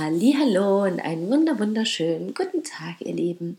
Hallo 0.00 0.84
und 0.84 1.00
einen 1.00 1.28
wunder 1.28 1.58
wunderschönen 1.58 2.32
guten 2.32 2.62
Tag, 2.62 3.00
ihr 3.00 3.14
Lieben. 3.14 3.58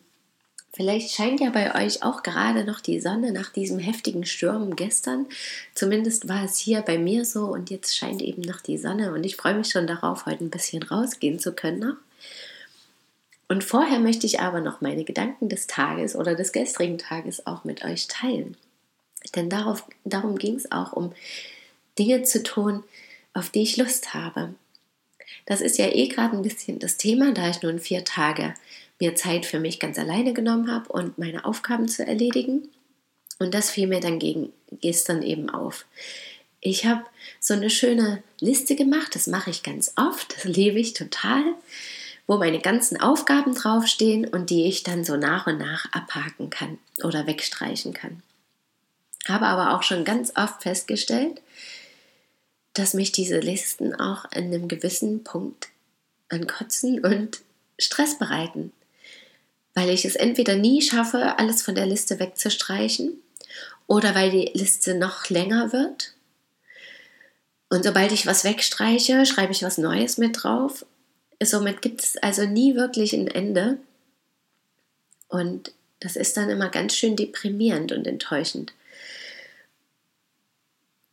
Vielleicht 0.71 1.11
scheint 1.11 1.41
ja 1.41 1.49
bei 1.49 1.83
euch 1.83 2.01
auch 2.01 2.23
gerade 2.23 2.63
noch 2.63 2.79
die 2.79 3.01
Sonne 3.01 3.33
nach 3.33 3.49
diesem 3.49 3.77
heftigen 3.77 4.25
Sturm 4.25 4.77
gestern. 4.77 5.25
Zumindest 5.75 6.29
war 6.29 6.45
es 6.45 6.57
hier 6.57 6.81
bei 6.81 6.97
mir 6.97 7.25
so 7.25 7.47
und 7.47 7.69
jetzt 7.69 7.97
scheint 7.97 8.21
eben 8.21 8.41
noch 8.43 8.61
die 8.61 8.77
Sonne 8.77 9.11
und 9.11 9.25
ich 9.25 9.35
freue 9.35 9.55
mich 9.55 9.69
schon 9.69 9.85
darauf, 9.85 10.27
heute 10.27 10.45
ein 10.45 10.49
bisschen 10.49 10.81
rausgehen 10.81 11.39
zu 11.39 11.51
können 11.51 11.79
noch. 11.79 11.97
Und 13.49 13.65
vorher 13.65 13.99
möchte 13.99 14.25
ich 14.25 14.39
aber 14.39 14.61
noch 14.61 14.79
meine 14.79 15.03
Gedanken 15.03 15.49
des 15.49 15.67
Tages 15.67 16.15
oder 16.15 16.35
des 16.35 16.53
gestrigen 16.53 16.99
Tages 16.99 17.47
auch 17.47 17.65
mit 17.65 17.83
euch 17.83 18.07
teilen. 18.07 18.55
Denn 19.35 19.49
darauf, 19.49 19.83
darum 20.05 20.37
ging 20.37 20.55
es 20.55 20.71
auch, 20.71 20.93
um 20.93 21.11
Dinge 21.97 22.23
zu 22.23 22.43
tun, 22.43 22.85
auf 23.33 23.49
die 23.49 23.63
ich 23.63 23.75
Lust 23.75 24.13
habe. 24.13 24.53
Das 25.49 25.61
ist 25.61 25.79
ja 25.79 25.87
eh 25.87 26.07
gerade 26.07 26.37
ein 26.37 26.43
bisschen 26.43 26.77
das 26.77 26.97
Thema, 26.97 27.33
da 27.33 27.49
ich 27.49 27.63
nun 27.63 27.79
vier 27.79 28.05
Tage 28.05 28.53
mir 28.99 29.15
Zeit 29.15 29.47
für 29.47 29.59
mich 29.59 29.79
ganz 29.79 29.97
alleine 29.97 30.33
genommen 30.33 30.71
habe 30.71 30.93
und 30.93 31.17
meine 31.17 31.43
Aufgaben 31.43 31.87
zu 31.87 32.05
erledigen. 32.05 32.69
Und 33.39 33.55
das 33.55 33.71
fiel 33.71 33.87
mir 33.87 33.99
dann 33.99 34.19
gegen 34.19 34.53
gestern 34.79 35.23
eben 35.23 35.49
auf. 35.49 35.85
Ich 36.61 36.85
habe 36.85 37.03
so 37.39 37.55
eine 37.55 37.71
schöne 37.71 38.21
Liste 38.39 38.75
gemacht, 38.75 39.15
das 39.15 39.25
mache 39.25 39.49
ich 39.49 39.63
ganz 39.63 39.93
oft, 39.95 40.35
das 40.35 40.43
liebe 40.43 40.79
ich 40.79 40.93
total, 40.93 41.41
wo 42.27 42.37
meine 42.37 42.59
ganzen 42.59 43.01
Aufgaben 43.01 43.55
draufstehen 43.55 44.27
und 44.27 44.51
die 44.51 44.65
ich 44.65 44.83
dann 44.83 45.03
so 45.03 45.17
nach 45.17 45.47
und 45.47 45.57
nach 45.57 45.91
abhaken 45.93 46.51
kann 46.51 46.77
oder 47.03 47.25
wegstreichen 47.25 47.93
kann. 47.93 48.21
Habe 49.27 49.47
aber 49.47 49.73
auch 49.75 49.81
schon 49.81 50.05
ganz 50.05 50.31
oft 50.35 50.61
festgestellt, 50.61 51.41
dass 52.79 52.93
mich 52.93 53.11
diese 53.11 53.39
Listen 53.39 53.93
auch 53.93 54.23
an 54.25 54.45
einem 54.45 54.69
gewissen 54.69 55.23
Punkt 55.23 55.67
ankotzen 56.29 57.03
und 57.03 57.41
Stress 57.77 58.17
bereiten, 58.17 58.71
weil 59.73 59.89
ich 59.89 60.05
es 60.05 60.15
entweder 60.15 60.55
nie 60.55 60.81
schaffe, 60.81 61.37
alles 61.37 61.61
von 61.61 61.75
der 61.75 61.85
Liste 61.85 62.19
wegzustreichen 62.19 63.21
oder 63.87 64.15
weil 64.15 64.31
die 64.31 64.51
Liste 64.53 64.95
noch 64.95 65.29
länger 65.29 65.73
wird. 65.73 66.13
Und 67.69 67.83
sobald 67.83 68.11
ich 68.13 68.25
was 68.25 68.45
wegstreiche, 68.45 69.25
schreibe 69.25 69.51
ich 69.51 69.61
was 69.61 69.77
Neues 69.77 70.17
mit 70.17 70.41
drauf. 70.41 70.85
Somit 71.43 71.81
gibt 71.81 72.01
es 72.01 72.17
also 72.17 72.45
nie 72.45 72.75
wirklich 72.75 73.13
ein 73.13 73.27
Ende. 73.27 73.77
Und 75.27 75.73
das 75.99 76.15
ist 76.15 76.37
dann 76.37 76.49
immer 76.49 76.69
ganz 76.69 76.95
schön 76.95 77.15
deprimierend 77.15 77.91
und 77.91 78.07
enttäuschend. 78.07 78.73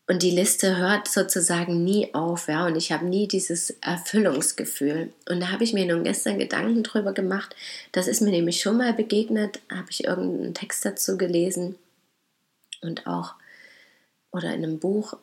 Und 0.09 0.23
die 0.23 0.31
Liste 0.31 0.77
hört 0.77 1.09
sozusagen 1.09 1.83
nie 1.83 2.15
auf, 2.15 2.47
ja, 2.47 2.67
und 2.67 2.77
ich 2.77 2.93
habe 2.93 3.07
nie 3.07 3.27
dieses 3.27 3.71
Erfüllungsgefühl. 3.81 5.12
Und 5.29 5.41
da 5.41 5.51
habe 5.51 5.65
ich 5.65 5.73
mir 5.73 5.85
nun 5.85 6.05
gestern 6.05 6.39
Gedanken 6.39 6.85
drüber 6.85 7.12
gemacht. 7.12 7.57
Das 7.91 8.07
ist 8.07 8.21
mir 8.21 8.31
nämlich 8.31 8.61
schon 8.61 8.77
mal 8.77 8.93
begegnet, 8.93 9.59
habe 9.69 9.89
ich 9.91 10.05
irgendeinen 10.05 10.55
Text 10.55 10.84
dazu 10.84 11.19
gelesen 11.19 11.75
und 12.83 13.07
auch 13.07 13.34
oder 14.31 14.55
in 14.55 14.62
einem 14.62 14.78
Buch. 14.78 15.15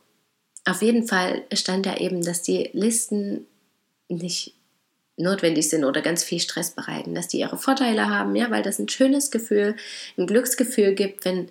Auf 0.66 0.82
jeden 0.82 1.08
Fall 1.08 1.44
stand 1.54 1.86
da 1.86 1.96
eben, 1.96 2.22
dass 2.22 2.42
die 2.42 2.70
Listen 2.74 3.46
nicht 4.10 4.54
notwendig 5.16 5.70
sind 5.70 5.86
oder 5.86 6.02
ganz 6.02 6.24
viel 6.24 6.40
Stress 6.40 6.72
bereiten, 6.72 7.14
dass 7.14 7.28
die 7.28 7.40
ihre 7.40 7.58
Vorteile 7.58 8.10
haben, 8.10 8.36
ja, 8.36 8.50
weil 8.50 8.64
das 8.64 8.80
ein 8.80 8.90
schönes 8.90 9.32
Gefühl, 9.32 9.76
ein 10.18 10.28
Glücksgefühl 10.28 10.96
gibt, 10.96 11.24
wenn 11.26 11.50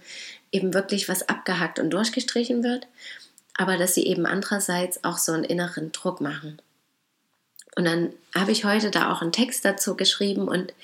eben 0.53 0.75
wirklich 0.75 1.09
was 1.09 1.29
abgehackt 1.29 1.81
und 1.81 1.91
durchgestrichen 1.91 2.63
wird 2.63 2.87
aber 3.55 3.77
dass 3.77 3.95
sie 3.95 4.07
eben 4.07 4.27
andererseits 4.27 5.05
auch 5.05 5.19
so 5.19 5.33
einen 5.33 5.45
inneren 5.45 5.93
Druck 5.93 6.21
machen. 6.21 6.61
Und 7.77 7.85
dann 7.85 8.13
habe 8.35 8.53
ich 8.53 8.65
heute 8.65 8.91
da 8.91 9.13
auch 9.13 9.23
einen 9.23 9.33
Text 9.33 9.65
dazu 9.65 9.97
geschrieben 9.97 10.49
und 10.49 10.75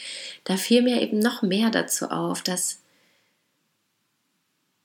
da 0.45 0.57
fiel 0.57 0.83
mir 0.83 1.03
eben 1.03 1.19
noch 1.19 1.43
mehr 1.43 1.71
dazu 1.71 2.11
auf, 2.11 2.43
dass 2.43 2.79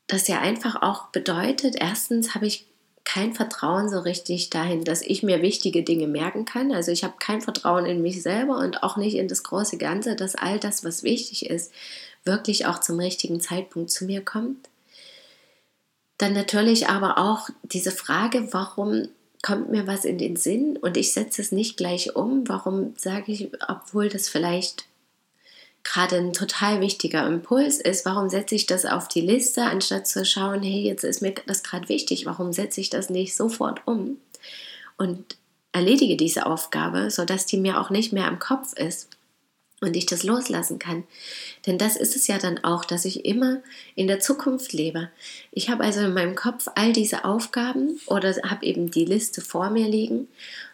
das 0.08 0.28
ja 0.28 0.42
einfach 0.42 0.82
auch 0.82 1.08
bedeutet, 1.08 1.76
erstens 1.78 2.36
habe 2.36 2.46
ich 2.46 2.66
kein 3.06 3.34
Vertrauen 3.34 3.90
so 3.90 4.00
richtig 4.00 4.50
dahin, 4.50 4.84
dass 4.84 5.02
ich 5.02 5.24
mir 5.24 5.42
wichtige 5.42 5.84
Dinge 5.84 6.08
merken 6.08 6.46
kann. 6.46 6.72
Also 6.72 6.92
ich 6.92 7.04
habe 7.04 7.16
kein 7.20 7.42
Vertrauen 7.42 7.86
in 7.86 8.02
mich 8.02 8.22
selber 8.22 8.58
und 8.58 8.84
auch 8.84 8.98
nicht 8.98 9.16
in 9.16 9.28
das 9.28 9.44
große 9.44 9.78
Ganze, 9.78 10.16
dass 10.16 10.36
all 10.36 10.60
das, 10.60 10.84
was 10.84 11.04
wichtig 11.04 11.50
ist, 11.50 11.74
wirklich 12.24 12.66
auch 12.66 12.80
zum 12.80 13.00
richtigen 13.00 13.40
Zeitpunkt 13.40 13.92
zu 13.92 14.06
mir 14.06 14.24
kommt. 14.24 14.70
Dann 16.24 16.32
natürlich 16.32 16.88
aber 16.88 17.18
auch 17.18 17.50
diese 17.64 17.92
Frage, 17.92 18.54
warum 18.54 19.10
kommt 19.42 19.70
mir 19.70 19.88
was 19.88 20.06
in 20.06 20.18
den 20.18 20.38
Sinn 20.38 20.78
und 20.78 20.96
ich 20.96 21.12
setze 21.12 21.42
es 21.42 21.52
nicht 21.52 21.76
gleich 21.76 22.16
um? 22.16 22.48
Warum 22.48 22.94
sage 22.96 23.34
ich, 23.34 23.50
obwohl 23.68 24.08
das 24.08 24.30
vielleicht 24.30 24.86
gerade 25.84 26.16
ein 26.16 26.32
total 26.32 26.80
wichtiger 26.80 27.28
Impuls 27.28 27.82
ist, 27.82 28.06
warum 28.06 28.30
setze 28.30 28.56
ich 28.56 28.68
das 28.68 28.86
auf 28.86 29.10
die 29.10 29.20
Liste, 29.20 29.64
anstatt 29.64 30.08
zu 30.08 30.24
schauen, 30.24 30.64
hey, 30.64 30.84
jetzt 30.84 31.04
ist 31.04 31.22
mir 31.22 31.34
das 31.46 31.62
gerade 31.62 31.90
wichtig, 31.90 32.26
warum 32.26 32.54
setze 32.54 32.80
ich 32.80 32.90
das 32.90 33.10
nicht 33.10 33.36
sofort 33.36 33.86
um 33.86 34.16
und 34.98 35.36
erledige 35.74 36.16
diese 36.16 36.46
Aufgabe, 36.46 37.12
sodass 37.12 37.46
die 37.46 37.58
mir 37.58 37.82
auch 37.82 37.90
nicht 37.90 38.14
mehr 38.14 38.30
am 38.30 38.40
Kopf 38.40 38.72
ist 38.78 39.10
und 39.84 39.96
ich 39.96 40.06
das 40.06 40.24
loslassen 40.24 40.80
kann. 40.80 41.04
Denn 41.66 41.78
das 41.78 41.96
ist 41.96 42.16
es 42.16 42.28
ja 42.28 42.38
dann 42.38 42.64
auch, 42.64 42.86
dass 42.86 43.06
ich 43.06 43.26
immer 43.26 43.62
in 43.96 44.08
der 44.08 44.20
Zukunft 44.20 44.74
lebe. 44.74 45.10
Ich 45.52 45.70
habe 45.70 45.84
also 45.84 46.02
in 46.02 46.14
meinem 46.14 46.36
Kopf 46.36 46.68
all 46.76 46.94
diese 46.94 47.26
Aufgaben 47.26 48.00
oder 48.08 48.34
habe 48.44 48.66
eben 48.66 48.92
die 48.92 49.06
Liste 49.06 49.42
vor 49.42 49.70
mir 49.70 49.88
liegen 49.88 50.28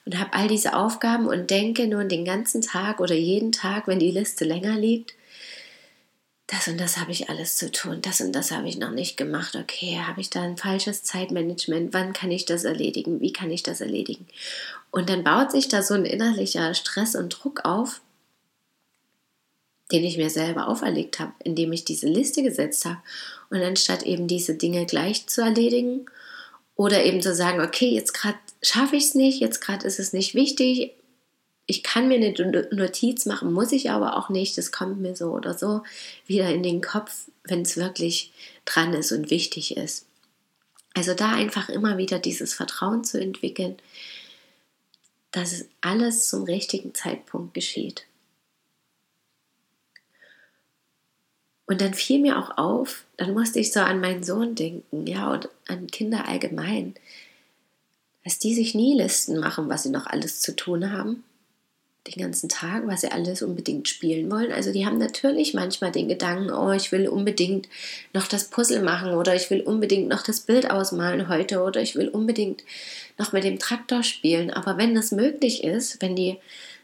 und 0.06 0.20
habe 0.20 0.34
all 0.34 0.48
diese 0.48 0.76
Aufgaben 0.76 1.28
und 1.28 1.50
denke 1.50 1.88
nun 1.88 2.10
den 2.10 2.26
ganzen 2.26 2.62
Tag 2.62 3.00
oder 3.00 3.16
jeden 3.16 3.52
Tag, 3.52 3.88
wenn 3.88 4.00
die 4.00 4.12
Liste 4.12 4.46
länger 4.46 4.78
liegt, 4.78 5.14
das 6.48 6.68
und 6.68 6.80
das 6.80 6.98
habe 6.98 7.12
ich 7.12 7.30
alles 7.30 7.58
zu 7.58 7.72
tun, 7.72 8.00
das 8.02 8.22
und 8.22 8.32
das 8.32 8.50
habe 8.50 8.68
ich 8.68 8.80
noch 8.80 8.90
nicht 8.90 9.18
gemacht. 9.18 9.56
Okay, 9.56 10.00
habe 10.00 10.20
ich 10.20 10.32
da 10.32 10.42
ein 10.42 10.58
falsches 10.58 11.04
Zeitmanagement? 11.04 11.94
Wann 11.94 12.12
kann 12.14 12.32
ich 12.32 12.46
das 12.46 12.64
erledigen? 12.64 13.22
Wie 13.22 13.32
kann 13.32 13.52
ich 13.52 13.62
das 13.62 13.82
erledigen? 13.82 14.26
Und 14.90 15.10
dann 15.10 15.24
baut 15.24 15.52
sich 15.52 15.68
da 15.68 15.84
so 15.84 15.94
ein 15.94 16.06
innerlicher 16.06 16.74
Stress 16.74 17.16
und 17.16 17.30
Druck 17.30 17.66
auf, 17.66 18.02
den 19.92 20.04
ich 20.04 20.18
mir 20.18 20.30
selber 20.30 20.68
auferlegt 20.68 21.20
habe, 21.20 21.34
indem 21.44 21.74
ich 21.74 21.86
diese 21.86 22.08
Liste 22.08 22.44
gesetzt 22.44 22.86
habe. 22.86 23.00
Und 23.50 23.62
anstatt 23.62 24.04
eben 24.04 24.28
diese 24.28 24.56
Dinge 24.56 24.86
gleich 24.86 25.28
zu 25.28 25.42
erledigen 25.42 26.06
oder 26.76 27.04
eben 27.04 27.22
zu 27.22 27.34
sagen, 27.34 27.62
okay, 27.62 27.90
jetzt 27.90 28.14
gerade 28.14 28.38
schaffe 28.62 28.96
ich 28.96 29.06
es 29.06 29.16
nicht, 29.16 29.40
jetzt 29.40 29.62
gerade 29.62 29.88
ist 29.88 30.00
es 30.00 30.14
nicht 30.14 30.36
wichtig, 30.36 30.92
ich 31.70 31.84
kann 31.84 32.08
mir 32.08 32.16
eine 32.16 32.68
Notiz 32.72 33.28
machen, 33.28 33.54
muss 33.54 33.72
ich 33.72 33.92
aber 33.92 34.18
auch 34.18 34.30
nicht, 34.30 34.58
das 34.58 34.72
kommt 34.72 35.00
mir 35.00 35.16
so 35.16 35.32
oder 35.32 35.56
so 35.56 35.84
wieder 36.26 36.50
in 36.50 36.64
den 36.64 36.82
Kopf, 36.82 37.30
wenn 37.44 37.62
es 37.62 37.78
wirklich 37.78 38.32
dran 38.66 38.94
ist 38.96 39.12
und 39.12 39.30
wichtig 39.30 39.78
ist. 39.78 40.08
Also 40.96 41.14
da 41.14 41.32
einfach 41.32 41.70
immer 41.70 42.00
wieder 42.00 42.18
dieses 42.18 42.56
Vertrauen 42.56 43.04
zu 43.04 43.22
entwickeln, 43.22 43.78
dass 45.30 45.66
alles 45.82 46.28
zum 46.28 46.44
richtigen 46.44 46.96
Zeitpunkt 46.96 47.54
geschieht. 47.54 48.06
Und 51.70 51.82
dann 51.82 51.94
fiel 51.94 52.20
mir 52.20 52.40
auch 52.40 52.58
auf, 52.58 53.04
dann 53.16 53.36
musste 53.36 53.60
ich 53.60 53.72
so 53.72 53.80
an 53.80 54.02
meinen 54.02 54.24
Sohn 54.24 54.56
denken, 54.56 55.06
ja, 55.06 55.32
und 55.32 55.50
an 55.68 55.86
Kinder 55.86 56.28
allgemein, 56.28 56.96
dass 58.24 58.40
die 58.40 58.56
sich 58.56 58.74
nie 58.74 58.98
Listen 58.98 59.40
machen, 59.40 59.70
was 59.70 59.84
sie 59.84 59.92
noch 59.92 60.08
alles 60.08 60.42
zu 60.42 60.56
tun 60.56 60.92
haben, 60.92 61.24
den 62.08 62.24
ganzen 62.24 62.50
Tag, 62.50 62.88
was 62.88 63.02
sie 63.02 63.12
alles 63.12 63.44
unbedingt 63.44 63.88
spielen 63.88 64.32
wollen. 64.32 64.52
Also 64.52 64.74
die 64.74 64.88
haben 64.88 64.98
natürlich 64.98 65.54
manchmal 65.54 65.92
den 65.92 66.08
Gedanken, 66.08 66.50
oh, 66.50 66.72
ich 66.72 66.92
will 66.92 67.08
unbedingt 67.08 67.70
noch 68.14 68.26
das 68.26 68.46
Puzzle 68.46 68.82
machen 68.82 69.12
oder 69.12 69.36
ich 69.36 69.52
will 69.52 69.62
unbedingt 69.62 70.08
noch 70.08 70.24
das 70.24 70.40
Bild 70.40 70.72
ausmalen 70.72 71.30
heute 71.30 71.62
oder 71.62 71.84
ich 71.84 71.94
will 71.94 72.08
unbedingt 72.08 72.64
noch 73.20 73.32
mit 73.32 73.44
dem 73.44 73.60
Traktor 73.60 74.02
spielen. 74.02 74.50
Aber 74.50 74.80
wenn 74.80 74.96
das 74.96 75.12
möglich 75.12 75.64
ist, 75.64 76.02
wenn 76.02 76.16
die 76.16 76.38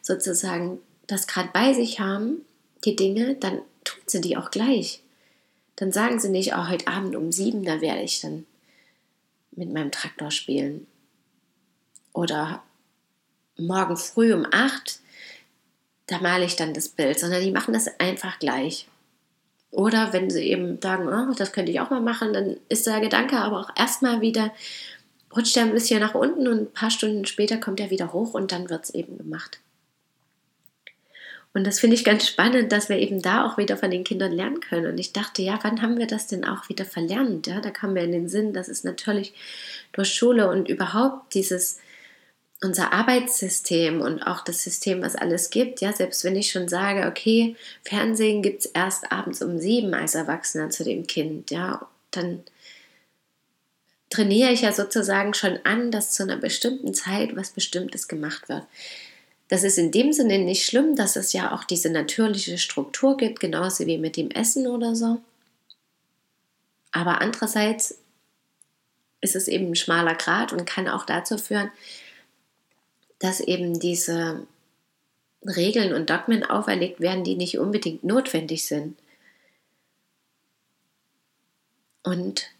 sozusagen 0.03 0.77
das 1.07 1.25
gerade 1.25 1.49
bei 1.51 1.73
sich 1.73 1.99
haben, 1.99 2.45
die 2.83 2.95
Dinge, 2.95 3.33
dann 3.39 3.61
tun 3.85 4.01
sie 4.05 4.21
die 4.21 4.37
auch 4.37 4.51
gleich. 4.51 5.01
Dann 5.77 5.91
sagen 5.91 6.19
sie 6.19 6.29
nicht, 6.29 6.53
oh, 6.53 6.67
heute 6.67 6.87
Abend 6.87 7.15
um 7.15 7.31
sieben, 7.31 7.63
da 7.63 7.81
werde 7.81 8.01
ich 8.01 8.21
dann 8.21 8.45
mit 9.51 9.71
meinem 9.71 9.91
Traktor 9.91 10.31
spielen. 10.31 10.87
Oder 12.13 12.63
morgen 13.57 13.97
früh 13.97 14.33
um 14.33 14.45
acht, 14.51 14.99
da 16.07 16.19
male 16.19 16.45
ich 16.45 16.55
dann 16.55 16.73
das 16.73 16.89
Bild, 16.89 17.19
sondern 17.19 17.41
die 17.41 17.51
machen 17.51 17.73
das 17.73 17.99
einfach 17.99 18.39
gleich. 18.39 18.87
Oder 19.71 20.13
wenn 20.13 20.29
sie 20.29 20.43
eben 20.43 20.79
sagen, 20.81 21.07
oh, 21.09 21.33
das 21.33 21.51
könnte 21.51 21.71
ich 21.71 21.81
auch 21.81 21.89
mal 21.89 22.01
machen, 22.01 22.31
dann 22.33 22.57
ist 22.69 22.88
der 22.88 23.01
Gedanke 23.01 23.38
aber 23.38 23.59
auch 23.59 23.69
erstmal 23.75 24.21
wieder, 24.21 24.53
rutscht 25.35 25.57
er 25.57 25.63
ein 25.63 25.73
bisschen 25.73 25.99
nach 25.99 26.15
unten 26.15 26.47
und 26.47 26.59
ein 26.59 26.71
paar 26.71 26.91
Stunden 26.91 27.25
später 27.25 27.57
kommt 27.57 27.81
er 27.81 27.89
wieder 27.89 28.13
hoch 28.13 28.33
und 28.33 28.53
dann 28.53 28.69
wird 28.69 28.85
es 28.85 28.93
eben 28.93 29.17
gemacht. 29.17 29.59
Und 31.55 31.65
das 31.65 31.79
finde 31.79 31.95
ich 31.95 32.03
ganz 32.03 32.27
spannend, 32.27 32.73
dass 32.73 32.89
wir 32.89 32.97
eben 32.97 33.21
da 33.21 33.47
auch 33.47 33.57
wieder 33.57 33.77
von 33.77 33.89
den 33.89 34.03
Kindern 34.03 34.33
lernen 34.33 34.59
können. 34.59 34.87
Und 34.87 34.97
ich 34.97 35.13
dachte, 35.13 35.41
ja, 35.41 35.57
wann 35.61 35.81
haben 35.81 35.97
wir 35.97 36.05
das 36.05 36.27
denn 36.27 36.43
auch 36.43 36.67
wieder 36.67 36.83
verlernt? 36.83 37.47
Ja, 37.47 37.61
da 37.61 37.71
kam 37.71 37.93
mir 37.93 38.03
in 38.03 38.11
den 38.11 38.27
Sinn, 38.27 38.51
dass 38.51 38.67
es 38.67 38.83
natürlich 38.83 39.33
durch 39.93 40.13
Schule 40.13 40.49
und 40.49 40.67
überhaupt 40.67 41.33
dieses 41.33 41.79
unser 42.61 42.91
Arbeitssystem 42.91 44.01
und 44.01 44.21
auch 44.23 44.43
das 44.43 44.63
System, 44.63 45.01
was 45.01 45.15
alles 45.15 45.49
gibt, 45.49 45.79
ja, 45.79 45.93
selbst 45.93 46.25
wenn 46.25 46.35
ich 46.35 46.51
schon 46.51 46.67
sage, 46.67 47.07
okay, 47.07 47.55
Fernsehen 47.83 48.41
gibt 48.41 48.61
es 48.61 48.65
erst 48.65 49.11
abends 49.11 49.41
um 49.41 49.59
sieben 49.59 49.93
als 49.93 50.15
Erwachsener 50.15 50.69
zu 50.69 50.83
dem 50.83 51.07
Kind, 51.07 51.51
ja, 51.51 51.87
dann 52.11 52.43
trainiere 54.09 54.51
ich 54.51 54.61
ja 54.61 54.71
sozusagen 54.71 55.33
schon 55.33 55.59
an, 55.63 55.91
dass 55.91 56.11
zu 56.11 56.23
einer 56.23 56.37
bestimmten 56.37 56.93
Zeit 56.93 57.35
was 57.35 57.51
Bestimmtes 57.51 58.07
gemacht 58.07 58.49
wird. 58.49 58.63
Das 59.47 59.63
ist 59.63 59.77
in 59.77 59.92
dem 59.92 60.12
Sinne 60.12 60.39
nicht 60.39 60.65
schlimm, 60.65 60.95
dass 60.95 61.15
es 61.15 61.33
ja 61.33 61.53
auch 61.53 61.63
diese 61.63 61.89
natürliche 61.89 62.57
Struktur 62.57 63.15
gibt, 63.15 63.39
genauso 63.39 63.86
wie 63.86 63.97
mit 63.97 64.18
dem 64.18 64.31
Essen 64.31 64.65
oder 64.68 64.95
so. 64.95 65.21
Aber 66.92 67.21
andererseits 67.21 68.00
ist 69.21 69.36
es 69.36 69.47
eben 69.47 69.68
ein 69.68 69.75
schmaler 69.75 70.15
Grad 70.15 70.53
und 70.53 70.65
kann 70.65 70.88
auch 70.88 71.06
dazu 71.06 71.38
führen, 71.38 71.71
dass 73.19 73.39
eben 73.39 73.80
diese 73.80 74.47
Regeln 75.45 75.94
und 75.94 76.09
Dogmen 76.09 76.44
auferlegt 76.44 77.00
werden, 77.00 77.24
die 77.24 77.36
nicht 77.36 77.59
unbedingt 77.59 78.03
notwendig 78.03 78.65
sind. 78.65 78.98
Und 82.03 82.54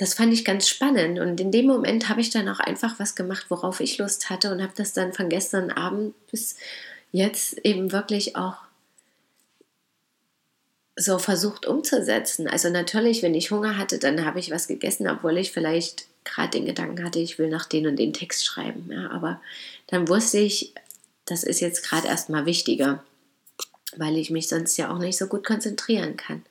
das 0.00 0.14
fand 0.14 0.32
ich 0.32 0.46
ganz 0.46 0.66
spannend. 0.66 1.18
Und 1.18 1.38
in 1.40 1.52
dem 1.52 1.66
Moment 1.66 2.08
habe 2.08 2.22
ich 2.22 2.30
dann 2.30 2.48
auch 2.48 2.58
einfach 2.58 2.98
was 2.98 3.14
gemacht, 3.14 3.46
worauf 3.50 3.80
ich 3.80 3.98
Lust 3.98 4.30
hatte 4.30 4.50
und 4.50 4.62
habe 4.62 4.72
das 4.74 4.94
dann 4.94 5.12
von 5.12 5.28
gestern 5.28 5.70
Abend 5.70 6.14
bis 6.30 6.56
jetzt 7.12 7.58
eben 7.66 7.92
wirklich 7.92 8.34
auch 8.34 8.56
so 10.96 11.18
versucht 11.18 11.66
umzusetzen. 11.66 12.48
Also 12.48 12.70
natürlich, 12.70 13.22
wenn 13.22 13.34
ich 13.34 13.50
Hunger 13.50 13.76
hatte, 13.76 13.98
dann 13.98 14.24
habe 14.24 14.40
ich 14.40 14.50
was 14.50 14.68
gegessen, 14.68 15.06
obwohl 15.06 15.36
ich 15.36 15.52
vielleicht 15.52 16.06
gerade 16.24 16.50
den 16.50 16.64
Gedanken 16.64 17.04
hatte, 17.04 17.18
ich 17.18 17.38
will 17.38 17.50
nach 17.50 17.66
den 17.66 17.86
und 17.86 17.96
den 17.96 18.14
Text 18.14 18.46
schreiben. 18.46 18.88
Ja, 18.90 19.10
aber 19.10 19.38
dann 19.88 20.08
wusste 20.08 20.38
ich, 20.38 20.72
das 21.26 21.44
ist 21.44 21.60
jetzt 21.60 21.86
gerade 21.86 22.08
erstmal 22.08 22.46
wichtiger, 22.46 23.04
weil 23.96 24.16
ich 24.16 24.30
mich 24.30 24.48
sonst 24.48 24.78
ja 24.78 24.90
auch 24.90 24.98
nicht 24.98 25.18
so 25.18 25.26
gut 25.26 25.44
konzentrieren 25.44 26.16
kann. 26.16 26.42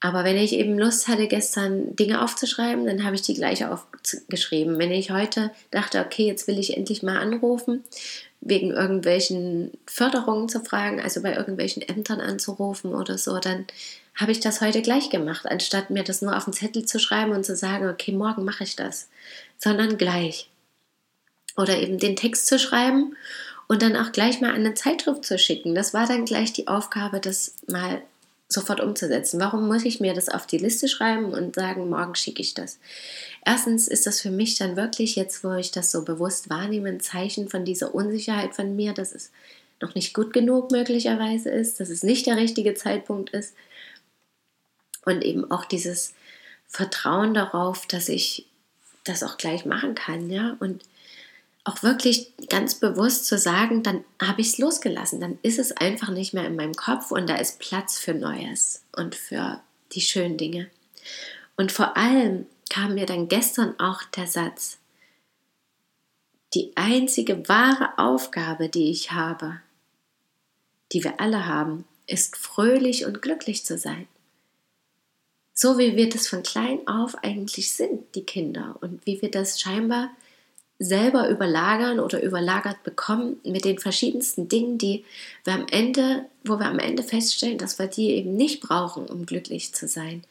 Aber 0.00 0.24
wenn 0.24 0.36
ich 0.36 0.52
eben 0.52 0.78
Lust 0.78 1.08
hatte, 1.08 1.26
gestern 1.26 1.96
Dinge 1.96 2.22
aufzuschreiben, 2.22 2.86
dann 2.86 3.04
habe 3.04 3.14
ich 3.14 3.22
die 3.22 3.34
gleich 3.34 3.64
aufgeschrieben. 3.64 4.78
Wenn 4.78 4.92
ich 4.92 5.10
heute 5.10 5.50
dachte, 5.70 6.04
okay, 6.04 6.26
jetzt 6.26 6.46
will 6.46 6.58
ich 6.58 6.76
endlich 6.76 7.02
mal 7.02 7.18
anrufen, 7.18 7.82
wegen 8.40 8.70
irgendwelchen 8.72 9.72
Förderungen 9.86 10.48
zu 10.48 10.60
fragen, 10.60 11.00
also 11.00 11.22
bei 11.22 11.34
irgendwelchen 11.34 11.82
Ämtern 11.82 12.20
anzurufen 12.20 12.94
oder 12.94 13.16
so, 13.16 13.38
dann 13.38 13.66
habe 14.14 14.32
ich 14.32 14.40
das 14.40 14.60
heute 14.60 14.82
gleich 14.82 15.10
gemacht, 15.10 15.46
anstatt 15.46 15.90
mir 15.90 16.04
das 16.04 16.22
nur 16.22 16.36
auf 16.36 16.44
den 16.44 16.52
Zettel 16.52 16.84
zu 16.84 16.98
schreiben 16.98 17.32
und 17.32 17.44
zu 17.44 17.56
sagen, 17.56 17.88
okay, 17.88 18.12
morgen 18.12 18.44
mache 18.44 18.64
ich 18.64 18.76
das, 18.76 19.08
sondern 19.58 19.98
gleich. 19.98 20.50
Oder 21.56 21.78
eben 21.78 21.98
den 21.98 22.16
Text 22.16 22.46
zu 22.46 22.58
schreiben 22.58 23.16
und 23.66 23.82
dann 23.82 23.96
auch 23.96 24.12
gleich 24.12 24.40
mal 24.40 24.52
eine 24.52 24.74
Zeitschrift 24.74 25.24
zu 25.24 25.38
schicken. 25.38 25.74
Das 25.74 25.94
war 25.94 26.06
dann 26.06 26.26
gleich 26.26 26.52
die 26.52 26.68
Aufgabe, 26.68 27.20
das 27.20 27.54
mal 27.66 28.02
sofort 28.48 28.80
umzusetzen. 28.80 29.40
Warum 29.40 29.66
muss 29.66 29.84
ich 29.84 30.00
mir 30.00 30.14
das 30.14 30.28
auf 30.28 30.46
die 30.46 30.58
Liste 30.58 30.88
schreiben 30.88 31.32
und 31.32 31.56
sagen, 31.56 31.88
morgen 31.90 32.14
schicke 32.14 32.42
ich 32.42 32.54
das? 32.54 32.78
Erstens 33.44 33.88
ist 33.88 34.06
das 34.06 34.20
für 34.20 34.30
mich 34.30 34.56
dann 34.56 34.76
wirklich 34.76 35.16
jetzt, 35.16 35.42
wo 35.42 35.52
ich 35.54 35.72
das 35.72 35.90
so 35.90 36.04
bewusst 36.04 36.48
wahrnehme, 36.48 36.88
ein 36.88 37.00
Zeichen 37.00 37.48
von 37.48 37.64
dieser 37.64 37.94
Unsicherheit 37.94 38.54
von 38.54 38.76
mir, 38.76 38.92
dass 38.92 39.12
es 39.12 39.32
noch 39.80 39.94
nicht 39.94 40.14
gut 40.14 40.32
genug 40.32 40.70
möglicherweise 40.70 41.50
ist, 41.50 41.80
dass 41.80 41.90
es 41.90 42.02
nicht 42.02 42.26
der 42.26 42.36
richtige 42.36 42.74
Zeitpunkt 42.74 43.30
ist. 43.30 43.54
Und 45.04 45.22
eben 45.22 45.50
auch 45.50 45.64
dieses 45.64 46.14
Vertrauen 46.66 47.34
darauf, 47.34 47.86
dass 47.86 48.08
ich 48.08 48.46
das 49.04 49.22
auch 49.22 49.36
gleich 49.36 49.64
machen 49.64 49.94
kann, 49.94 50.30
ja. 50.30 50.56
Und 50.60 50.82
auch 51.66 51.82
wirklich 51.82 52.32
ganz 52.48 52.76
bewusst 52.76 53.26
zu 53.26 53.38
sagen, 53.38 53.82
dann 53.82 54.04
habe 54.22 54.40
ich 54.40 54.50
es 54.50 54.58
losgelassen, 54.58 55.20
dann 55.20 55.36
ist 55.42 55.58
es 55.58 55.72
einfach 55.72 56.10
nicht 56.10 56.32
mehr 56.32 56.46
in 56.46 56.54
meinem 56.54 56.74
Kopf 56.74 57.10
und 57.10 57.28
da 57.28 57.34
ist 57.36 57.58
Platz 57.58 57.98
für 57.98 58.14
Neues 58.14 58.84
und 58.92 59.16
für 59.16 59.60
die 59.92 60.00
schönen 60.00 60.36
Dinge. 60.36 60.70
Und 61.56 61.72
vor 61.72 61.96
allem 61.96 62.46
kam 62.70 62.94
mir 62.94 63.04
dann 63.04 63.26
gestern 63.26 63.78
auch 63.80 64.04
der 64.04 64.28
Satz, 64.28 64.78
die 66.54 66.70
einzige 66.76 67.48
wahre 67.48 67.98
Aufgabe, 67.98 68.68
die 68.68 68.92
ich 68.92 69.10
habe, 69.10 69.60
die 70.92 71.02
wir 71.02 71.20
alle 71.20 71.46
haben, 71.46 71.84
ist 72.06 72.36
fröhlich 72.36 73.06
und 73.06 73.22
glücklich 73.22 73.64
zu 73.64 73.76
sein. 73.76 74.06
So 75.52 75.78
wie 75.78 75.96
wir 75.96 76.08
das 76.08 76.28
von 76.28 76.44
klein 76.44 76.86
auf 76.86 77.16
eigentlich 77.24 77.72
sind, 77.72 78.14
die 78.14 78.24
Kinder, 78.24 78.76
und 78.80 79.04
wie 79.04 79.20
wir 79.20 79.32
das 79.32 79.60
scheinbar 79.60 80.10
selber 80.78 81.28
überlagern 81.28 82.00
oder 82.00 82.22
überlagert 82.22 82.82
bekommen 82.82 83.40
mit 83.44 83.64
den 83.64 83.78
verschiedensten 83.78 84.48
Dingen, 84.48 84.78
die 84.78 85.04
wir 85.44 85.54
am 85.54 85.66
Ende, 85.70 86.26
wo 86.44 86.58
wir 86.58 86.66
am 86.66 86.78
Ende 86.78 87.02
feststellen, 87.02 87.58
dass 87.58 87.78
wir 87.78 87.86
die 87.86 88.10
eben 88.10 88.36
nicht 88.36 88.60
brauchen, 88.60 89.06
um 89.06 89.24
glücklich 89.24 89.74
zu 89.74 89.88
sein, 89.88 90.22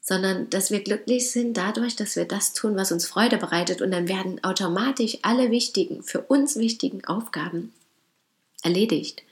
sondern 0.00 0.48
dass 0.50 0.70
wir 0.70 0.80
glücklich 0.80 1.30
sind 1.30 1.56
dadurch, 1.56 1.96
dass 1.96 2.16
wir 2.16 2.24
das 2.24 2.54
tun, 2.54 2.76
was 2.76 2.92
uns 2.92 3.06
Freude 3.06 3.36
bereitet 3.36 3.82
und 3.82 3.90
dann 3.90 4.08
werden 4.08 4.42
automatisch 4.42 5.18
alle 5.22 5.50
wichtigen, 5.50 6.02
für 6.02 6.22
uns 6.22 6.56
wichtigen 6.56 7.04
Aufgaben 7.04 7.74
erledigt. 8.62 9.24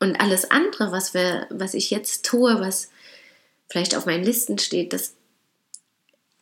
Und 0.00 0.20
alles 0.20 0.50
andere, 0.50 0.90
was 0.90 1.14
wir, 1.14 1.46
was 1.50 1.74
ich 1.74 1.90
jetzt 1.90 2.24
tue, 2.26 2.60
was 2.60 2.90
vielleicht 3.68 3.96
auf 3.96 4.06
meinen 4.06 4.24
Listen 4.24 4.58
steht, 4.58 4.92
das 4.92 5.14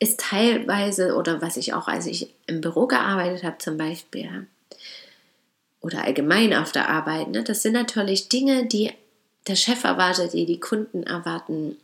ist 0.02 0.18
teilweise, 0.18 1.14
oder 1.14 1.40
was 1.40 1.56
ich 1.56 1.74
auch, 1.74 1.86
als 1.86 2.06
ich 2.06 2.28
im 2.48 2.60
Büro 2.60 2.88
gearbeitet 2.88 3.44
habe 3.44 3.58
zum 3.58 3.78
Beispiel, 3.78 4.48
oder 5.80 6.04
allgemein 6.04 6.54
auf 6.54 6.72
der 6.72 6.88
Arbeit, 6.88 7.28
ne, 7.28 7.44
das 7.44 7.62
sind 7.62 7.74
natürlich 7.74 8.28
Dinge, 8.28 8.66
die 8.66 8.92
der 9.46 9.54
Chef 9.54 9.84
erwartet, 9.84 10.32
die 10.32 10.44
die 10.44 10.58
Kunden 10.58 11.04
erwarten, 11.04 11.76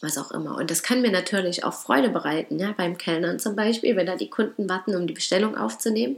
was 0.00 0.16
auch 0.16 0.30
immer. 0.30 0.56
Und 0.56 0.70
das 0.70 0.84
kann 0.84 1.02
mir 1.02 1.10
natürlich 1.10 1.64
auch 1.64 1.74
Freude 1.74 2.08
bereiten, 2.08 2.58
ja, 2.58 2.72
beim 2.76 2.98
Kellnern 2.98 3.40
zum 3.40 3.56
Beispiel, 3.56 3.96
wenn 3.96 4.06
da 4.06 4.14
die 4.14 4.30
Kunden 4.30 4.68
warten, 4.68 4.94
um 4.94 5.08
die 5.08 5.14
Bestellung 5.14 5.56
aufzunehmen 5.56 6.16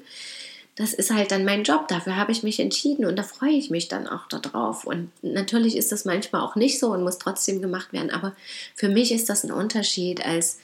das 0.78 0.94
ist 0.94 1.11
halt 1.11 1.32
dann 1.32 1.44
mein 1.44 1.64
Job, 1.64 1.88
dafür 1.88 2.14
habe 2.14 2.30
ich 2.30 2.44
mich 2.44 2.61
entschieden 2.61 3.04
und 3.04 3.16
da 3.16 3.25
freue 3.25 3.50
ich 3.50 3.68
mich 3.68 3.88
dann 3.88 4.06
auch 4.06 4.28
darauf. 4.28 4.85
Und 4.85 5.11
natürlich 5.23 5.76
ist 5.76 5.90
das 5.90 6.04
manchmal 6.04 6.40
auch 6.40 6.54
nicht 6.54 6.78
so 6.78 6.92
und 6.92 7.02
muss 7.02 7.18
trotzdem 7.18 7.61
gemacht 7.61 7.92
werden, 7.92 8.12
aber 8.12 8.37
für 8.76 8.88
mich 8.88 9.11
ist 9.11 9.28
das 9.28 9.42
ein 9.42 9.50
Unterschied 9.50 10.25
als 10.25 10.61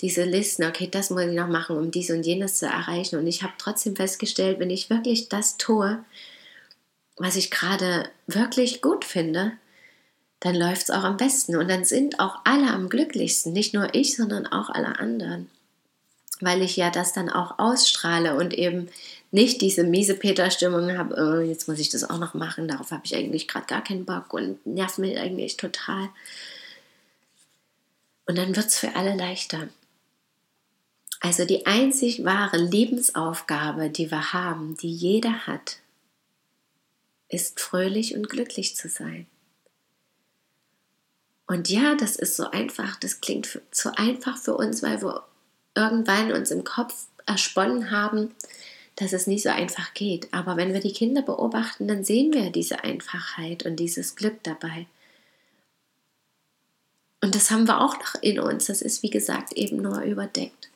diese 0.00 0.24
Listen, 0.24 0.64
okay, 0.64 0.88
das 0.90 1.10
muss 1.10 1.24
ich 1.24 1.32
noch 1.32 1.48
machen, 1.48 1.76
um 1.76 1.90
dies 1.90 2.08
und 2.08 2.24
jenes 2.24 2.56
zu 2.56 2.64
erreichen. 2.64 3.18
Und 3.18 3.26
ich 3.26 3.42
habe 3.42 3.52
trotzdem 3.58 3.96
festgestellt, 3.96 4.58
wenn 4.58 4.70
ich 4.70 4.88
wirklich 4.88 5.28
das 5.28 5.58
tue, 5.58 6.02
was 7.18 7.36
ich 7.36 7.50
gerade 7.50 8.08
wirklich 8.26 8.80
gut 8.80 9.04
finde, 9.04 9.52
dann 10.40 10.54
läuft 10.54 10.84
es 10.84 10.90
auch 10.90 11.04
am 11.04 11.18
besten. 11.18 11.54
Und 11.54 11.68
dann 11.68 11.84
sind 11.84 12.18
auch 12.18 12.38
alle 12.44 12.70
am 12.70 12.88
glücklichsten. 12.88 13.52
Nicht 13.52 13.74
nur 13.74 13.94
ich, 13.94 14.16
sondern 14.16 14.46
auch 14.46 14.70
alle 14.70 14.98
anderen. 14.98 15.50
Weil 16.40 16.62
ich 16.62 16.76
ja 16.76 16.90
das 16.90 17.12
dann 17.12 17.28
auch 17.28 17.58
ausstrahle 17.58 18.36
und 18.36 18.54
eben 18.54 18.88
nicht 19.30 19.60
diese 19.60 19.84
miese 19.84 20.14
Peter-Stimmung 20.14 20.96
habe, 20.96 21.14
oh, 21.16 21.40
jetzt 21.40 21.68
muss 21.68 21.78
ich 21.78 21.88
das 21.90 22.08
auch 22.08 22.18
noch 22.18 22.34
machen, 22.34 22.66
darauf 22.66 22.90
habe 22.90 23.02
ich 23.04 23.14
eigentlich 23.14 23.46
gerade 23.46 23.66
gar 23.66 23.84
keinen 23.84 24.04
Bock 24.04 24.32
und 24.32 24.64
nervt 24.66 24.98
mich 24.98 25.18
eigentlich 25.18 25.56
total. 25.56 26.08
Und 28.26 28.36
dann 28.38 28.56
wird 28.56 28.66
es 28.66 28.78
für 28.78 28.96
alle 28.96 29.16
leichter. 29.16 29.68
Also 31.20 31.44
die 31.44 31.66
einzig 31.66 32.24
wahre 32.24 32.56
Lebensaufgabe, 32.56 33.90
die 33.90 34.10
wir 34.10 34.32
haben, 34.32 34.76
die 34.78 34.90
jeder 34.90 35.46
hat, 35.46 35.78
ist 37.28 37.60
fröhlich 37.60 38.16
und 38.16 38.28
glücklich 38.28 38.74
zu 38.74 38.88
sein. 38.88 39.26
Und 41.46 41.68
ja, 41.68 41.94
das 41.94 42.16
ist 42.16 42.36
so 42.36 42.50
einfach, 42.50 42.96
das 42.96 43.20
klingt 43.20 43.60
zu 43.70 43.96
einfach 43.98 44.38
für 44.38 44.56
uns, 44.56 44.82
weil 44.82 45.02
wir 45.02 45.24
irgendwann 45.74 46.32
uns 46.32 46.50
im 46.50 46.64
Kopf 46.64 47.06
ersponnen 47.26 47.90
haben, 47.90 48.34
dass 48.96 49.12
es 49.12 49.26
nicht 49.26 49.42
so 49.42 49.50
einfach 49.50 49.94
geht. 49.94 50.28
Aber 50.32 50.56
wenn 50.56 50.72
wir 50.72 50.80
die 50.80 50.92
Kinder 50.92 51.22
beobachten, 51.22 51.88
dann 51.88 52.04
sehen 52.04 52.32
wir 52.32 52.50
diese 52.50 52.84
Einfachheit 52.84 53.64
und 53.64 53.76
dieses 53.76 54.16
Glück 54.16 54.42
dabei. 54.42 54.86
Und 57.22 57.34
das 57.34 57.50
haben 57.50 57.66
wir 57.66 57.80
auch 57.80 57.94
noch 57.94 58.14
in 58.22 58.40
uns. 58.40 58.66
Das 58.66 58.82
ist, 58.82 59.02
wie 59.02 59.10
gesagt, 59.10 59.52
eben 59.52 59.82
nur 59.82 60.02
überdeckt. 60.02 60.70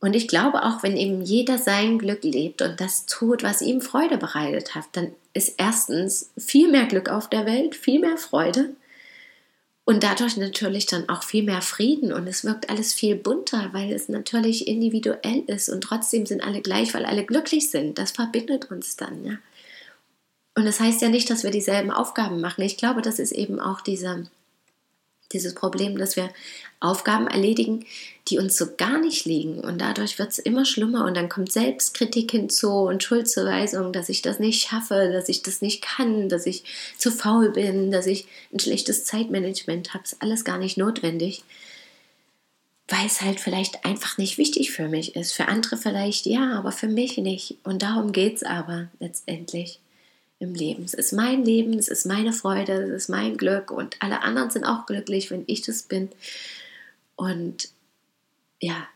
Und 0.00 0.16
ich 0.16 0.26
glaube 0.26 0.64
auch, 0.64 0.82
wenn 0.82 0.96
eben 0.96 1.22
jeder 1.22 1.58
sein 1.58 1.98
Glück 1.98 2.24
lebt 2.24 2.60
und 2.60 2.80
das 2.80 3.06
tut, 3.06 3.44
was 3.44 3.62
ihm 3.62 3.80
Freude 3.80 4.18
bereitet 4.18 4.74
hat, 4.74 4.86
dann 4.92 5.12
ist 5.32 5.54
erstens 5.58 6.30
viel 6.36 6.70
mehr 6.70 6.86
Glück 6.86 7.08
auf 7.08 7.30
der 7.30 7.46
Welt, 7.46 7.76
viel 7.76 8.00
mehr 8.00 8.16
Freude 8.16 8.74
und 9.84 10.04
dadurch 10.04 10.36
natürlich 10.36 10.86
dann 10.86 11.08
auch 11.08 11.22
viel 11.22 11.42
mehr 11.42 11.62
Frieden 11.62 12.12
und 12.12 12.26
es 12.28 12.44
wirkt 12.44 12.70
alles 12.70 12.92
viel 12.92 13.16
bunter, 13.16 13.70
weil 13.72 13.92
es 13.92 14.08
natürlich 14.08 14.68
individuell 14.68 15.42
ist 15.48 15.68
und 15.68 15.80
trotzdem 15.82 16.24
sind 16.24 16.42
alle 16.42 16.60
gleich, 16.60 16.94
weil 16.94 17.04
alle 17.04 17.24
glücklich 17.24 17.70
sind. 17.70 17.98
Das 17.98 18.12
verbindet 18.12 18.70
uns 18.70 18.96
dann, 18.96 19.24
ja. 19.24 19.38
Und 20.54 20.66
das 20.66 20.80
heißt 20.80 21.00
ja 21.00 21.08
nicht, 21.08 21.30
dass 21.30 21.44
wir 21.44 21.50
dieselben 21.50 21.90
Aufgaben 21.90 22.40
machen. 22.40 22.62
Ich 22.62 22.76
glaube, 22.76 23.02
das 23.02 23.18
ist 23.18 23.32
eben 23.32 23.58
auch 23.58 23.80
dieser 23.80 24.24
dieses 25.32 25.54
Problem, 25.54 25.98
dass 25.98 26.16
wir 26.16 26.30
Aufgaben 26.80 27.28
erledigen, 27.28 27.86
die 28.28 28.38
uns 28.38 28.56
so 28.56 28.66
gar 28.76 28.98
nicht 28.98 29.24
liegen. 29.24 29.60
Und 29.60 29.80
dadurch 29.80 30.18
wird 30.18 30.30
es 30.30 30.38
immer 30.38 30.64
schlimmer 30.64 31.04
und 31.04 31.16
dann 31.16 31.28
kommt 31.28 31.52
Selbstkritik 31.52 32.30
hinzu 32.30 32.70
und 32.70 33.02
Schuldzuweisung, 33.02 33.92
dass 33.92 34.08
ich 34.08 34.22
das 34.22 34.38
nicht 34.38 34.68
schaffe, 34.68 35.10
dass 35.12 35.28
ich 35.28 35.42
das 35.42 35.62
nicht 35.62 35.82
kann, 35.82 36.28
dass 36.28 36.46
ich 36.46 36.64
zu 36.96 37.10
faul 37.10 37.50
bin, 37.50 37.90
dass 37.90 38.06
ich 38.06 38.26
ein 38.52 38.58
schlechtes 38.58 39.04
Zeitmanagement 39.04 39.94
habe. 39.94 40.04
Ist 40.04 40.20
alles 40.20 40.44
gar 40.44 40.58
nicht 40.58 40.76
notwendig, 40.76 41.44
weil 42.88 43.06
es 43.06 43.20
halt 43.20 43.40
vielleicht 43.40 43.84
einfach 43.84 44.18
nicht 44.18 44.38
wichtig 44.38 44.72
für 44.72 44.88
mich 44.88 45.16
ist. 45.16 45.32
Für 45.32 45.48
andere 45.48 45.76
vielleicht 45.76 46.26
ja, 46.26 46.58
aber 46.58 46.72
für 46.72 46.88
mich 46.88 47.16
nicht. 47.18 47.56
Und 47.64 47.82
darum 47.82 48.12
geht 48.12 48.36
es 48.36 48.42
aber 48.42 48.88
letztendlich 48.98 49.78
im 50.42 50.54
Leben. 50.54 50.84
Es 50.84 50.94
ist 50.94 51.12
mein 51.12 51.44
Leben, 51.44 51.78
es 51.78 51.88
ist 51.88 52.04
meine 52.04 52.32
Freude, 52.32 52.72
es 52.72 53.04
ist 53.04 53.08
mein 53.08 53.36
Glück 53.36 53.70
und 53.70 53.96
alle 54.00 54.22
anderen 54.22 54.50
sind 54.50 54.64
auch 54.64 54.86
glücklich, 54.86 55.30
wenn 55.30 55.44
ich 55.46 55.62
das 55.62 55.82
bin. 55.82 56.10
Und 57.16 57.68
ja, 58.60 58.88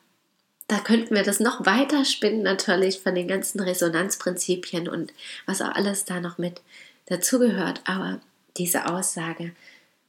da 0.68 0.78
könnten 0.78 1.14
wir 1.14 1.22
das 1.22 1.38
noch 1.38 1.64
weiter 1.64 2.04
spinnen, 2.04 2.42
natürlich 2.42 3.00
von 3.00 3.14
den 3.14 3.28
ganzen 3.28 3.60
Resonanzprinzipien 3.60 4.88
und 4.88 5.12
was 5.46 5.62
auch 5.62 5.70
alles 5.70 6.04
da 6.04 6.20
noch 6.20 6.38
mit 6.38 6.60
dazugehört. 7.06 7.80
Aber 7.84 8.20
diese 8.56 8.86
Aussage 8.86 9.52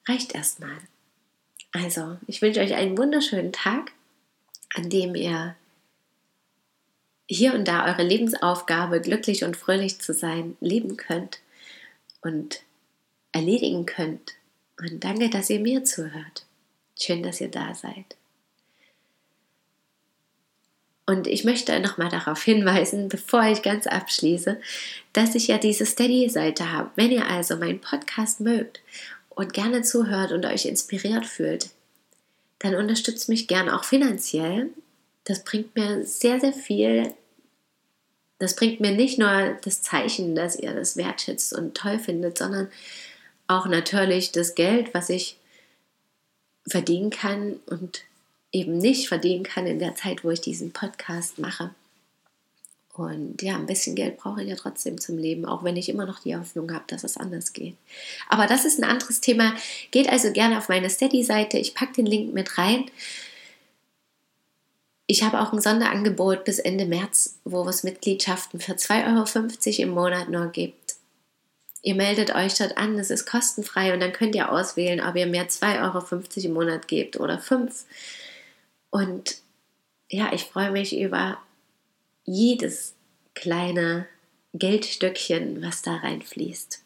reicht 0.07 0.33
erstmal. 0.33 0.77
Also, 1.73 2.17
ich 2.25 2.41
wünsche 2.41 2.61
euch 2.61 2.73
einen 2.73 2.97
wunderschönen 2.97 3.51
Tag, 3.51 3.91
an 4.73 4.89
dem 4.89 5.13
ihr 5.13 5.55
hier 7.27 7.53
und 7.53 7.67
da 7.67 7.85
eure 7.85 8.03
Lebensaufgabe, 8.03 9.01
glücklich 9.01 9.43
und 9.43 9.57
fröhlich 9.57 9.99
zu 9.99 10.13
sein, 10.13 10.55
leben 10.61 10.97
könnt 10.97 11.39
und 12.21 12.61
erledigen 13.31 13.85
könnt. 13.85 14.33
Und 14.79 15.03
danke, 15.03 15.29
dass 15.29 15.49
ihr 15.49 15.59
mir 15.59 15.83
zuhört. 15.83 16.45
Schön, 16.99 17.23
dass 17.23 17.41
ihr 17.41 17.49
da 17.49 17.73
seid. 17.73 18.15
Und 21.05 21.25
ich 21.25 21.45
möchte 21.45 21.79
nochmal 21.79 22.09
darauf 22.09 22.43
hinweisen, 22.43 23.07
bevor 23.07 23.43
ich 23.43 23.61
ganz 23.61 23.87
abschließe, 23.87 24.59
dass 25.13 25.35
ich 25.35 25.47
ja 25.47 25.57
diese 25.57 25.85
Steady-Seite 25.85 26.71
habe. 26.73 26.91
Wenn 26.95 27.11
ihr 27.11 27.25
also 27.27 27.55
meinen 27.55 27.79
Podcast 27.79 28.41
mögt 28.41 28.81
und 29.29 29.53
gerne 29.53 29.83
zuhört 29.83 30.33
und 30.33 30.45
euch 30.45 30.65
inspiriert 30.65 31.25
fühlt, 31.25 31.69
dann 32.59 32.75
unterstützt 32.75 33.29
mich 33.29 33.47
gerne 33.47 33.77
auch 33.77 33.85
finanziell 33.85 34.69
das 35.27 35.43
bringt 35.43 35.75
mir 35.75 36.05
sehr, 36.05 36.39
sehr 36.39 36.53
viel. 36.53 37.13
Das 38.39 38.55
bringt 38.55 38.79
mir 38.79 38.91
nicht 38.91 39.19
nur 39.19 39.57
das 39.61 39.81
Zeichen, 39.81 40.35
dass 40.35 40.57
ihr 40.57 40.73
das 40.73 40.95
wertschätzt 40.95 41.53
und 41.53 41.75
toll 41.75 41.99
findet, 41.99 42.37
sondern 42.37 42.69
auch 43.47 43.65
natürlich 43.65 44.31
das 44.31 44.55
Geld, 44.55 44.93
was 44.93 45.09
ich 45.09 45.37
verdienen 46.65 47.09
kann 47.09 47.59
und 47.65 48.03
eben 48.53 48.77
nicht 48.77 49.09
verdienen 49.09 49.43
kann 49.43 49.67
in 49.67 49.79
der 49.79 49.95
Zeit, 49.95 50.23
wo 50.23 50.31
ich 50.31 50.39
diesen 50.39 50.71
Podcast 50.71 51.39
mache. 51.39 51.71
Und 52.93 53.41
ja, 53.41 53.57
ein 53.57 53.65
bisschen 53.65 53.95
Geld 53.95 54.17
brauche 54.17 54.41
ich 54.41 54.49
ja 54.49 54.55
trotzdem 54.55 54.99
zum 54.99 55.17
Leben, 55.17 55.45
auch 55.45 55.63
wenn 55.63 55.75
ich 55.75 55.89
immer 55.89 56.05
noch 56.05 56.19
die 56.19 56.37
Hoffnung 56.37 56.73
habe, 56.73 56.85
dass 56.87 57.03
es 57.03 57.17
anders 57.17 57.51
geht. 57.51 57.75
Aber 58.29 58.47
das 58.47 58.63
ist 58.63 58.79
ein 58.79 58.89
anderes 58.89 59.19
Thema. 59.19 59.53
Geht 59.91 60.09
also 60.09 60.31
gerne 60.31 60.57
auf 60.57 60.69
meine 60.69 60.89
Steady-Seite. 60.89 61.57
Ich 61.57 61.75
packe 61.75 61.93
den 61.93 62.05
Link 62.05 62.33
mit 62.33 62.57
rein. 62.57 62.89
Ich 65.09 65.23
habe 65.23 65.39
auch 65.39 65.53
ein 65.53 65.61
Sonderangebot 65.61 66.43
bis 66.43 66.59
Ende 66.59 66.85
März, 66.85 67.39
wo 67.45 67.67
es 67.67 67.83
Mitgliedschaften 67.83 68.59
für 68.59 68.73
2,50 68.73 69.79
Euro 69.79 69.83
im 69.83 69.89
Monat 69.89 70.29
nur 70.29 70.47
gibt. 70.47 70.95
Ihr 71.81 71.95
meldet 71.95 72.35
euch 72.35 72.55
dort 72.55 72.77
an, 72.77 72.99
es 72.99 73.09
ist 73.09 73.25
kostenfrei 73.25 73.93
und 73.93 74.01
dann 74.01 74.11
könnt 74.11 74.35
ihr 74.35 74.51
auswählen, 74.51 74.99
ob 74.99 75.15
ihr 75.15 75.25
mir 75.25 75.47
2,50 75.47 75.83
Euro 75.83 76.47
im 76.47 76.53
Monat 76.53 76.89
gebt 76.89 77.17
oder 77.17 77.39
5. 77.39 77.85
Und 78.89 79.37
ja, 80.09 80.33
ich 80.33 80.43
freue 80.43 80.71
mich 80.71 80.97
über 80.97 81.37
jedes 82.25 82.93
kleine 83.33 84.07
Geldstückchen, 84.53 85.61
was 85.63 85.81
da 85.81 85.95
reinfließt. 85.95 86.83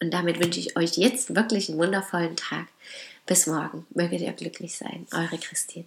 Und 0.00 0.12
damit 0.12 0.38
wünsche 0.40 0.60
ich 0.60 0.76
euch 0.76 0.96
jetzt 0.96 1.34
wirklich 1.34 1.68
einen 1.68 1.78
wundervollen 1.78 2.36
Tag. 2.36 2.68
Bis 3.26 3.48
morgen. 3.48 3.86
Möget 3.90 4.20
ihr 4.20 4.32
glücklich 4.32 4.76
sein. 4.76 5.06
Eure 5.12 5.38
Christine. 5.38 5.86